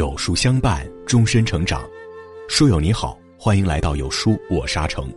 [0.00, 1.86] 有书相伴，终身成长。
[2.48, 5.12] 书友你好，欢迎来到有书，我沙城。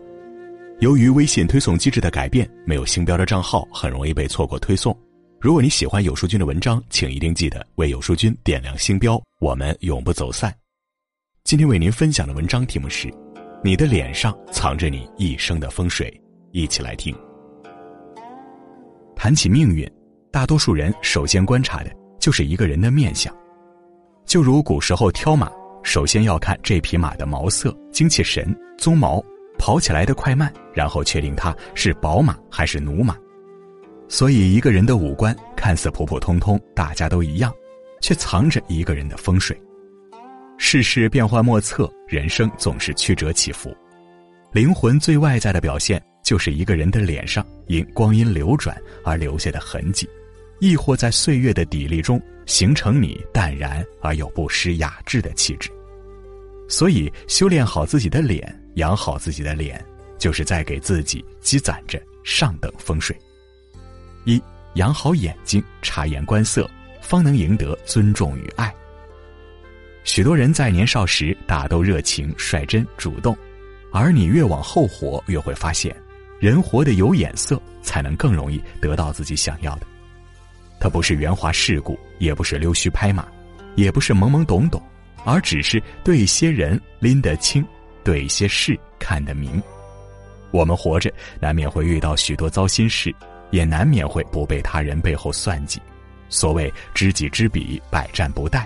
[0.81, 4.93] 由于微信推送机制的改变，没有星标的账号很容易被错过推送。
[5.39, 10.53] 如果你喜欢有书君的文章，请一定记得为有书君点亮星标，我们永不走散。
[11.45, 13.09] 今天为您分享的文章题目是：
[13.63, 16.13] 你的脸上藏着你一生的风水。
[16.51, 17.15] 一起来听。
[19.15, 19.89] 谈起命运，
[20.29, 23.33] 大多数人首先观察的就是一个人的面相。
[24.25, 25.51] 就如古时候挑马，
[25.83, 29.23] 首先要看这匹马的毛色、精气神、鬃毛、
[29.57, 33.15] 跑起来的快慢，然后确定它是宝马还是奴马。
[34.07, 37.53] 所以，一个人的五官看似普普通通，大家都一样，
[38.01, 39.59] 却藏着一个人的风水。
[40.57, 43.75] 世事变幻莫测，人生总是曲折起伏。
[44.51, 50.07] 灵魂最外在的表现，就是一个人的脸上因光阴流转而留下的痕迹。
[50.63, 55.69] 亦或在岁月的砥砺中，形成你淡然而又不失雅致的气质。
[56.69, 59.83] 所以，修炼好自己的脸，养好自己的脸，
[60.17, 63.13] 就是在给自己积攒着上等风水。
[64.23, 64.41] 一
[64.75, 66.65] 养好眼睛，察言观色，
[67.01, 68.73] 方能赢得尊重与爱。
[70.05, 73.37] 许多人在年少时大都热情、率真、主动，
[73.91, 75.93] 而你越往后活，越会发现，
[76.39, 79.87] 人活得有眼色，才能更容易得到自己想要的。
[80.83, 83.25] 他不是圆滑世故，也不是溜须拍马，
[83.75, 84.83] 也不是懵懵懂懂，
[85.23, 87.65] 而只是对一些人拎得清，
[88.03, 89.63] 对一些事看得明。
[90.51, 93.15] 我们活着难免会遇到许多糟心事，
[93.49, 95.79] 也难免会不被他人背后算计。
[96.27, 98.65] 所谓知己知彼，百战不殆，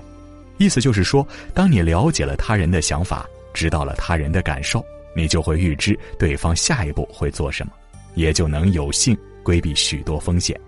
[0.58, 4.84] 意思就是说，当你了解了他人的想法，知道了他人的感受，
[5.16, 7.74] 你就会预知对方下一步会做什么，
[8.16, 10.60] 也就能有幸规避许多风险。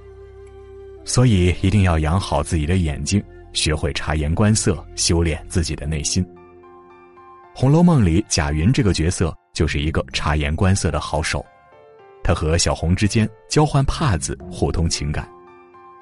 [1.09, 3.19] 所以一定要养好自己的眼睛，
[3.51, 6.23] 学会察言观色，修炼自己的内心。
[7.55, 11.43] 《红楼梦》里贾云这个角色就是一个察言观色的好手，
[12.23, 15.27] 他和小红之间交换帕子，互通情感。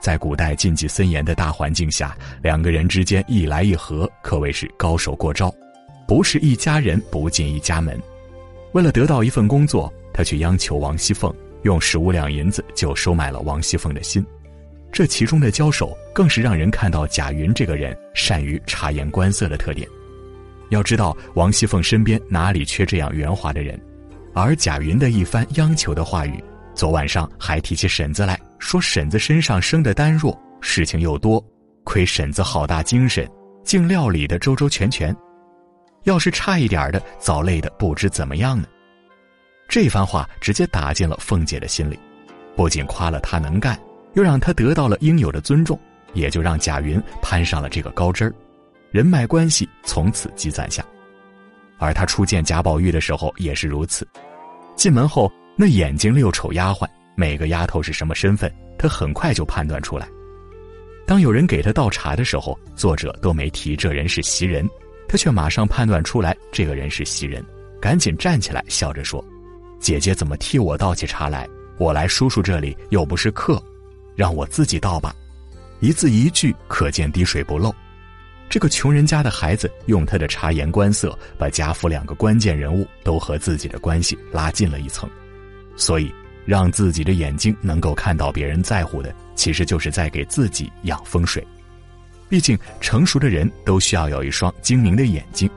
[0.02, 2.14] 在古代禁忌森严的大环境下，
[2.44, 5.50] 两个人之间一来一合，可谓是高手过招，
[6.06, 7.98] 不是一家人不进一家门。
[8.74, 14.22] 为了得到一份工作，他去央求王熙凤，用十五两银子就收买了王熙凤的心。
[14.98, 19.88] 这其中的交手，更是让人看到贾云这个人善于察言观色的特点。
[20.70, 23.80] 要知道，王熙凤身边哪里缺这样圆滑的人？
[24.34, 26.44] 而贾云的一番央求的话语，
[26.74, 31.40] 昨晚上还提起婶子来说，婶子身上生的单弱，事情又多，
[31.84, 33.30] 亏婶子好大精神，
[33.64, 35.16] 竟料理的周周全全。
[36.06, 38.68] 要是差一点的，早累的不知怎么样呢。
[39.70, 42.00] 这番话直接打进了凤姐的心里，
[42.56, 43.80] 不仅夸了她能干。
[44.18, 45.80] 又让他得到了应有的尊重，
[46.14, 48.34] 也就让贾云攀上了这个高枝儿，
[48.90, 50.84] 人脉关系从此积攒下。
[51.78, 54.08] 而他初见贾宝玉的时候也是如此，
[54.76, 60.10] 进门后那眼睛六丑丫鬟，每个丫头是什么身份，他很快就判断出来。
[61.06, 64.68] 当有人给他倒茶的时候，作者都没提这人是袭人，
[65.08, 67.46] 他却马上判断出来这个人是袭人，
[67.80, 69.24] 赶紧站起来笑着说
[69.80, 71.48] ：“姐姐怎么替我倒起茶来？
[71.78, 73.62] 我来叔叔这里又不是客。”
[74.18, 75.16] 让我自己倒吧，
[75.80, 77.74] 一字一句可见滴水不漏。
[78.50, 85.08] 这个穷人家的孩子用他的察言观色，把贾府两个关键人物都和自己的关系拉近了一层。
[85.76, 86.12] 所以，
[86.46, 91.46] 让自己的眼睛能够看到别人在乎的，其实就是在给自己养风水。
[92.28, 95.48] 毕竟，成熟的人都需要有一双精明的眼睛，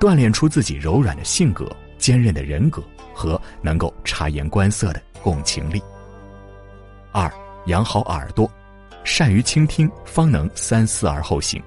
[0.00, 2.82] 锻炼出自己柔软的性格、坚韧的人格
[3.12, 5.82] 和能够察言观色的共情力。
[7.12, 7.30] 二。
[7.68, 8.50] 养好耳朵，
[9.04, 11.62] 善于倾听，方能三思而后行。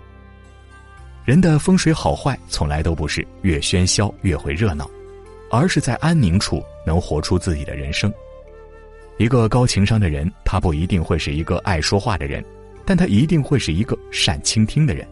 [1.24, 4.90] 人的风水好坏，从来都不是越喧嚣越会热闹，
[5.52, 8.12] 而是在安宁处能活出自己的人生。
[9.18, 12.44] 一个高情商的人，他不一定会是一个爱说话的人，
[12.84, 15.08] 但他一定会是一个善倾听的人。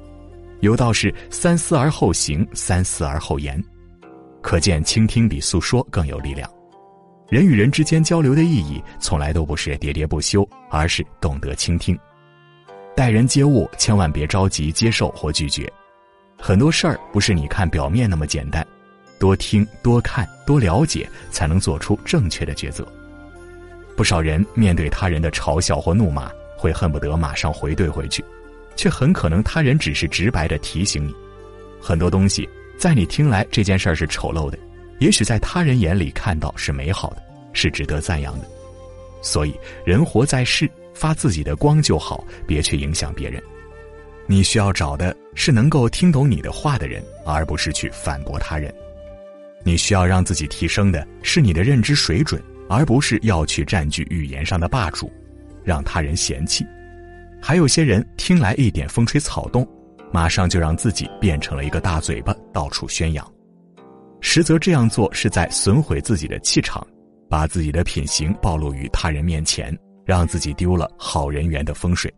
[0.62, 3.64] 有道是三思而后行，三思而后言，
[4.42, 6.50] 可见倾听比诉说更有力量。
[7.30, 11.98] 人与人之间交流的意义，从来都不是喋喋不休，而是懂得倾听。
[12.96, 15.72] 待人接物，千万别着急接受或拒绝。
[16.42, 18.66] 很多事儿不是你看表面那么简单，
[19.20, 22.88] 多听、多看、多了解，才能做出正确的抉择。
[23.96, 28.26] 不少人面对他人的嘲笑或怒骂，会恨不得马上回怼回去，
[28.76, 31.14] 却很可能他人只是直白的提醒你。
[31.80, 34.58] 很多东西，在你听来这件事儿是丑陋的。
[35.00, 37.24] 也许在他人眼里看到是美好的，
[37.54, 38.46] 是值得赞扬的，
[39.22, 43.42] 所以人活在世，发自己的光就好，别去影响别人。
[44.28, 48.74] 你需要找的是能够听懂你的话的人，而不是去反驳他人。
[49.64, 55.12] 你需要让自己提升的是你的认知水准，而不是要去占据语言上的霸主，
[55.64, 56.66] 让他人嫌弃。
[57.42, 59.68] 还有些人听来一点风吹草动，
[60.12, 63.26] 马上就让自己变成了一个大嘴巴，到处宣扬。
[64.22, 66.86] 实则这样做是在损毁自己的气场，
[67.30, 72.14] 把自己的品行暴露于他人面前，让自己丢了好人缘的风水。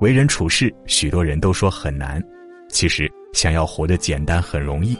[0.00, 2.22] 为人处事，许多人都说很难，
[2.68, 4.98] 其实想要活得简单很容易。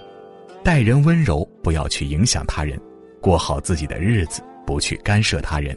[0.65, 2.81] 待人温柔，不要去影响他人，
[3.21, 5.77] 过好自己的日子，不去干涉他人。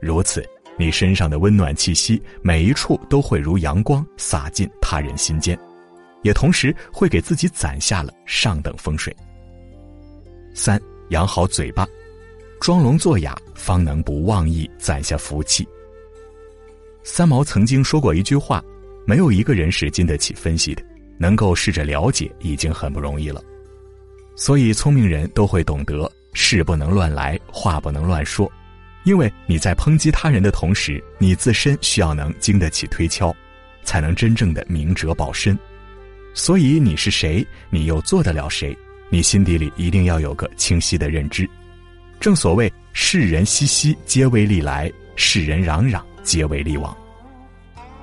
[0.00, 0.42] 如此，
[0.78, 5.56] 你身上的温暖气息，每一处都会如阳光洒进他人心间，
[6.22, 9.14] 也同时会给自己攒下了上等风水。
[10.54, 11.86] 三养好嘴巴，
[12.60, 15.66] 装聋作哑，方能不妄意攒下福气。
[17.02, 18.62] 三毛曾经说过一句话
[19.06, 20.82] ：“没有一个人是经得起分析的，
[21.18, 23.42] 能够试着了解已经很不容易了。”
[24.36, 28.50] 所以，聪明人都会懂得事不能乱来，话不能乱说，
[29.04, 33.34] 因为你在抨击他人的同时，你自身需要能经得起推敲，
[33.84, 35.58] 才能真正的明哲保身。
[36.34, 38.76] 所以，你是谁，你又做得了谁？
[39.12, 41.46] 你心底里一定要有个清晰的认知。
[42.18, 46.96] 正所谓“世人熙熙，皆为利来；世人攘攘。”皆为利往。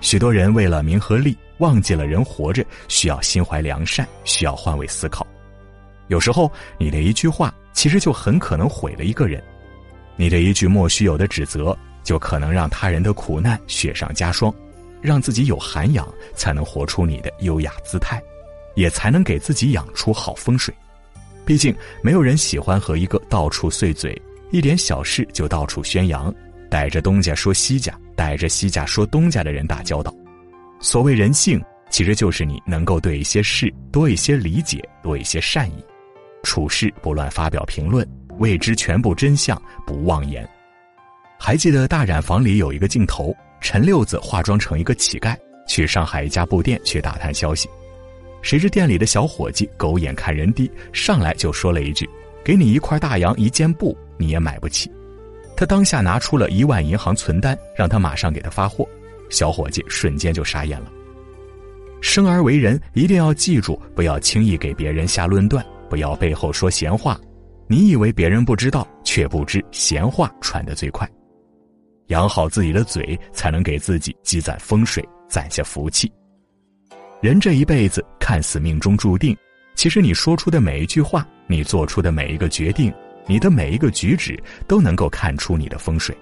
[0.01, 5.25] 许多人为了名和利，忘记了人活着需要心怀良善，需要换位思考。
[6.09, 9.41] 有时候，你的一句话，其实就很可能毁了一个人；
[10.15, 14.53] 你的一句莫须有的指责，就可能让他人的苦难雪上加霜。
[15.01, 18.21] 让自己有涵养，才能活出你的优雅姿态，
[18.75, 20.71] 也才能给自己养出好风水。
[21.49, 24.15] 毕竟，没有人喜欢和一个到处碎嘴、
[24.51, 26.31] 一点小事就到处宣扬。
[26.69, 30.13] 逮着东家说西家，逮着西家说东家的人打交道。
[30.79, 31.59] 所谓人性，
[31.89, 35.83] 其实就是你能够对一些事多一些理解，多一些善意，
[36.43, 38.07] 处事不乱发表评论，
[38.37, 40.47] 未知全部真相不妄言。
[41.39, 45.35] 还记得大染坊里有一个镜头，陈六子化妆成一个乞丐，
[45.67, 47.67] 去上海一家布店去打探消息，
[48.41, 52.09] 谁知店里的小伙计狗眼看人低，上来就说了一句
[52.43, 54.91] ：“给你一块大洋一件布，你也买不起。”
[55.57, 58.87] 他当下拿出了一万银行存单，让他马上给他发货。
[59.29, 60.91] 小伙计瞬间就傻眼了。
[62.01, 67.19] 生而为人，一定要记住，不要轻易给别人下论断，不要背后说闲话。
[67.67, 71.07] 你以为别人不知道，却不知闲话传得最快。
[72.07, 76.11] 养好自己的嘴，才能给自己积攒风水，攒下福气。
[77.21, 79.35] 人这一辈子看似命中注定，
[79.75, 82.93] 其实你说出的每一句话，你做出的每一个决定。
[83.27, 86.17] 你的每一个举止都能够看出你的风水，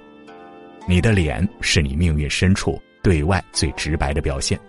[0.86, 4.60] 你的脸是你命运深处对外最直白的表现。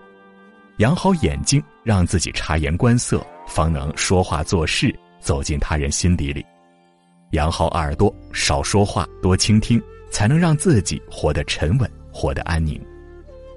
[0.77, 6.41] 养好眼睛，让自己察言观色，方能说话做事走进他人心底里；
[7.33, 12.79] 养好耳朵，少说话，多倾听，才能让自己活得沉稳，活得安宁；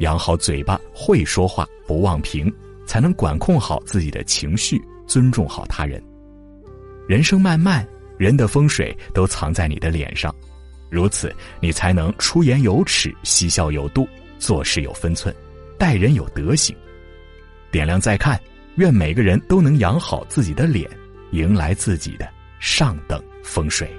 [0.02, 2.54] 养好嘴巴，会说话，不忘评，
[2.86, 6.00] 才能管控好自己的情绪，尊重好他人。
[7.08, 7.88] 人生漫漫。
[8.18, 10.36] 人的风水都藏在你的脸上，
[10.92, 15.36] 如此你才能出言有尺，嬉笑有度，做事有分寸，
[15.76, 16.76] 待人有德行。
[17.72, 18.40] 点亮再看，
[18.76, 20.88] 愿每个人都能养好自己的脸，
[21.32, 22.30] 迎来自己的
[22.60, 23.90] 上等风水。